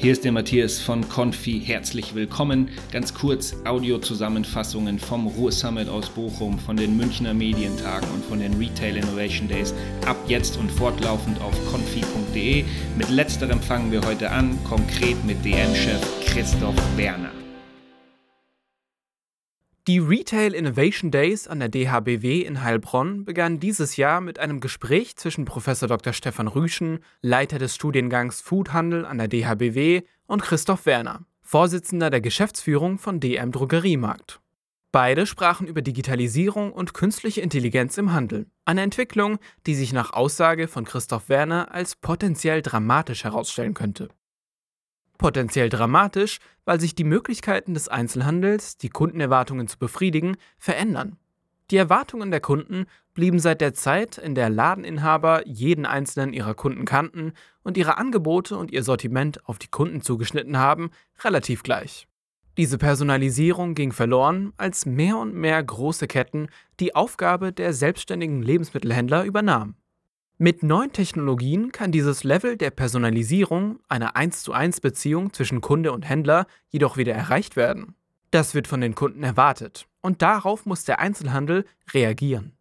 [0.00, 1.60] Hier ist der Matthias von Confi.
[1.60, 2.70] Herzlich willkommen.
[2.90, 8.54] Ganz kurz Audiozusammenfassungen vom Ruhr Summit aus Bochum, von den Münchner Medientagen und von den
[8.54, 9.74] Retail Innovation Days
[10.06, 12.64] ab jetzt und fortlaufend auf confi.de.
[12.96, 17.39] Mit letzterem fangen wir heute an, konkret mit DM-Chef Christoph Werner.
[19.88, 25.16] Die Retail Innovation Days an der DHBW in Heilbronn begannen dieses Jahr mit einem Gespräch
[25.16, 25.64] zwischen Prof.
[25.64, 26.12] Dr.
[26.12, 32.98] Stefan Rüschen, Leiter des Studiengangs Foodhandel an der DHBW, und Christoph Werner, Vorsitzender der Geschäftsführung
[32.98, 34.40] von DM Drogeriemarkt.
[34.92, 40.68] Beide sprachen über Digitalisierung und künstliche Intelligenz im Handel, eine Entwicklung, die sich nach Aussage
[40.68, 44.08] von Christoph Werner als potenziell dramatisch herausstellen könnte.
[45.20, 51.18] Potenziell dramatisch, weil sich die Möglichkeiten des Einzelhandels, die Kundenerwartungen zu befriedigen, verändern.
[51.70, 56.86] Die Erwartungen der Kunden blieben seit der Zeit, in der Ladeninhaber jeden einzelnen ihrer Kunden
[56.86, 60.90] kannten und ihre Angebote und ihr Sortiment auf die Kunden zugeschnitten haben,
[61.22, 62.08] relativ gleich.
[62.56, 66.48] Diese Personalisierung ging verloren, als mehr und mehr große Ketten
[66.80, 69.76] die Aufgabe der selbstständigen Lebensmittelhändler übernahmen.
[70.42, 75.92] Mit neuen Technologien kann dieses Level der Personalisierung, einer 1 zu 1 Beziehung zwischen Kunde
[75.92, 77.94] und Händler, jedoch wieder erreicht werden.
[78.30, 82.56] Das wird von den Kunden erwartet und darauf muss der Einzelhandel reagieren.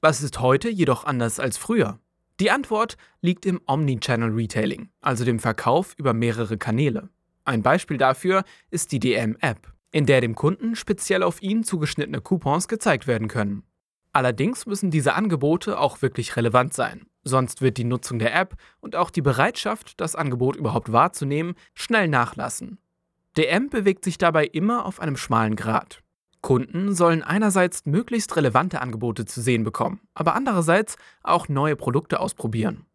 [0.00, 1.98] Was ist heute jedoch anders als früher?
[2.38, 7.08] Die Antwort liegt im Omnichannel Retailing, also dem Verkauf über mehrere Kanäle.
[7.44, 12.68] Ein Beispiel dafür ist die DM-App, in der dem Kunden speziell auf ihn zugeschnittene Coupons
[12.68, 13.64] gezeigt werden können.
[14.16, 18.96] Allerdings müssen diese Angebote auch wirklich relevant sein, sonst wird die Nutzung der App und
[18.96, 22.78] auch die Bereitschaft, das Angebot überhaupt wahrzunehmen, schnell nachlassen.
[23.36, 26.00] DM bewegt sich dabei immer auf einem schmalen Grat.
[26.40, 32.86] Kunden sollen einerseits möglichst relevante Angebote zu sehen bekommen, aber andererseits auch neue Produkte ausprobieren.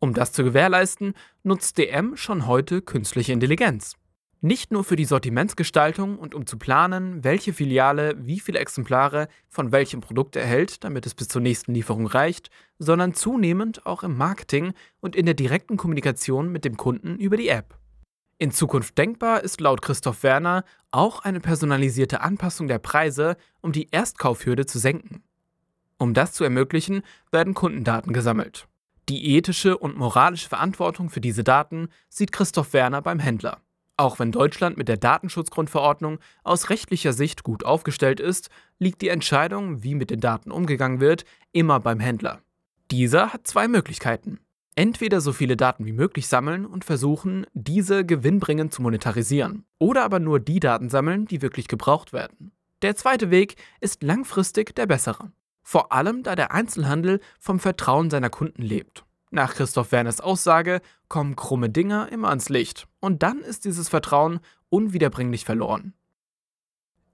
[0.00, 3.96] Um das zu gewährleisten, nutzt DM schon heute künstliche Intelligenz.
[4.44, 9.70] Nicht nur für die Sortimentsgestaltung und um zu planen, welche Filiale wie viele Exemplare von
[9.70, 12.50] welchem Produkt erhält, damit es bis zur nächsten Lieferung reicht,
[12.80, 17.46] sondern zunehmend auch im Marketing und in der direkten Kommunikation mit dem Kunden über die
[17.46, 17.78] App.
[18.38, 23.92] In Zukunft denkbar ist laut Christoph Werner auch eine personalisierte Anpassung der Preise, um die
[23.92, 25.22] Erstkaufhürde zu senken.
[25.98, 28.66] Um das zu ermöglichen, werden Kundendaten gesammelt.
[29.08, 33.60] Die ethische und moralische Verantwortung für diese Daten sieht Christoph Werner beim Händler.
[33.96, 39.82] Auch wenn Deutschland mit der Datenschutzgrundverordnung aus rechtlicher Sicht gut aufgestellt ist, liegt die Entscheidung,
[39.82, 42.40] wie mit den Daten umgegangen wird, immer beim Händler.
[42.90, 44.38] Dieser hat zwei Möglichkeiten.
[44.74, 50.18] Entweder so viele Daten wie möglich sammeln und versuchen, diese gewinnbringend zu monetarisieren, oder aber
[50.18, 52.52] nur die Daten sammeln, die wirklich gebraucht werden.
[52.80, 55.30] Der zweite Weg ist langfristig der bessere.
[55.62, 59.04] Vor allem, da der Einzelhandel vom Vertrauen seiner Kunden lebt.
[59.34, 64.40] Nach Christoph Werners Aussage kommen krumme Dinger immer ans Licht und dann ist dieses Vertrauen
[64.68, 65.94] unwiederbringlich verloren.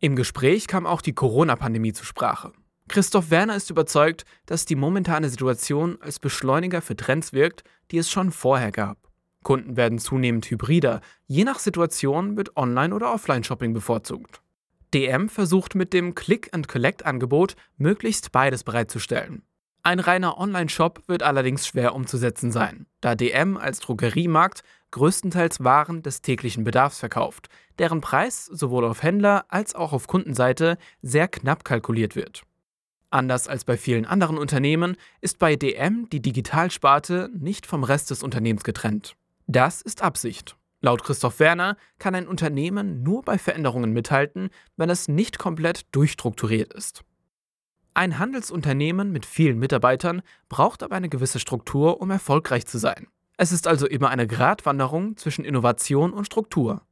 [0.00, 2.52] Im Gespräch kam auch die Corona-Pandemie zur Sprache.
[2.88, 7.62] Christoph Werner ist überzeugt, dass die momentane Situation als Beschleuniger für Trends wirkt,
[7.92, 8.98] die es schon vorher gab.
[9.44, 14.42] Kunden werden zunehmend hybrider, je nach Situation wird Online- oder Offline-Shopping bevorzugt.
[14.92, 19.42] DM versucht mit dem Click-and-Collect-Angebot möglichst beides bereitzustellen.
[19.88, 26.20] Ein reiner Online-Shop wird allerdings schwer umzusetzen sein, da DM als Drogeriemarkt größtenteils Waren des
[26.20, 32.16] täglichen Bedarfs verkauft, deren Preis sowohl auf Händler als auch auf Kundenseite sehr knapp kalkuliert
[32.16, 32.42] wird.
[33.08, 38.22] Anders als bei vielen anderen Unternehmen ist bei DM die Digitalsparte nicht vom Rest des
[38.22, 39.16] Unternehmens getrennt.
[39.46, 40.58] Das ist Absicht.
[40.82, 46.74] Laut Christoph Werner kann ein Unternehmen nur bei Veränderungen mithalten, wenn es nicht komplett durchstrukturiert
[46.74, 47.04] ist.
[47.98, 53.08] Ein Handelsunternehmen mit vielen Mitarbeitern braucht aber eine gewisse Struktur, um erfolgreich zu sein.
[53.36, 56.82] Es ist also immer eine Gratwanderung zwischen Innovation und Struktur.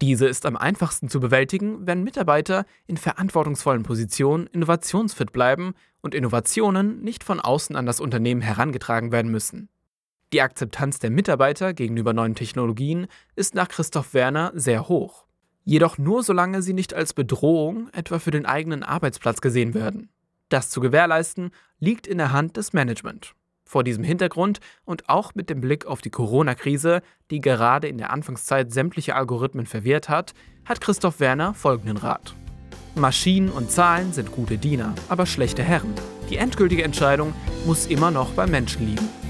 [0.00, 7.02] Diese ist am einfachsten zu bewältigen, wenn Mitarbeiter in verantwortungsvollen Positionen innovationsfit bleiben und Innovationen
[7.02, 9.68] nicht von außen an das Unternehmen herangetragen werden müssen.
[10.32, 15.26] Die Akzeptanz der Mitarbeiter gegenüber neuen Technologien ist nach Christoph Werner sehr hoch.
[15.64, 20.08] Jedoch nur solange sie nicht als Bedrohung etwa für den eigenen Arbeitsplatz gesehen werden.
[20.48, 23.34] Das zu gewährleisten liegt in der Hand des Management.
[23.64, 28.10] Vor diesem Hintergrund und auch mit dem Blick auf die Corona-Krise, die gerade in der
[28.10, 30.34] Anfangszeit sämtliche Algorithmen verwehrt hat,
[30.64, 32.34] hat Christoph Werner folgenden Rat.
[32.94, 35.92] Maschinen und Zahlen sind gute Diener, aber schlechte Herren.
[36.30, 37.34] Die endgültige Entscheidung
[37.66, 39.25] muss immer noch beim Menschen liegen.